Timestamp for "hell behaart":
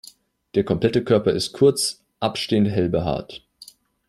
2.69-3.45